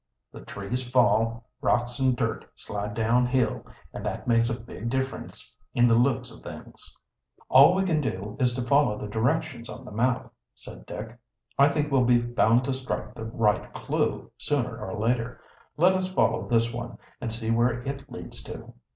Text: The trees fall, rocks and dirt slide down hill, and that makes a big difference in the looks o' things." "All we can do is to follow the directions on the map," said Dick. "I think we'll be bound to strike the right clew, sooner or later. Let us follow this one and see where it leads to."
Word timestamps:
The 0.31 0.43
trees 0.43 0.89
fall, 0.89 1.47
rocks 1.61 1.99
and 1.99 2.17
dirt 2.17 2.45
slide 2.55 2.95
down 2.95 3.27
hill, 3.27 3.63
and 3.93 4.03
that 4.03 4.27
makes 4.27 4.49
a 4.49 4.59
big 4.59 4.89
difference 4.89 5.55
in 5.75 5.85
the 5.85 5.93
looks 5.93 6.31
o' 6.33 6.37
things." 6.37 6.97
"All 7.49 7.75
we 7.75 7.83
can 7.83 8.01
do 8.01 8.35
is 8.39 8.55
to 8.55 8.63
follow 8.63 8.97
the 8.97 9.05
directions 9.07 9.69
on 9.69 9.85
the 9.85 9.91
map," 9.91 10.33
said 10.55 10.87
Dick. 10.87 11.15
"I 11.59 11.69
think 11.69 11.91
we'll 11.91 12.05
be 12.05 12.17
bound 12.19 12.63
to 12.63 12.73
strike 12.73 13.13
the 13.13 13.25
right 13.25 13.71
clew, 13.75 14.31
sooner 14.39 14.83
or 14.83 14.97
later. 14.99 15.39
Let 15.77 15.93
us 15.93 16.11
follow 16.11 16.47
this 16.47 16.73
one 16.73 16.97
and 17.21 17.31
see 17.31 17.51
where 17.51 17.83
it 17.83 18.11
leads 18.11 18.41
to." 18.45 18.73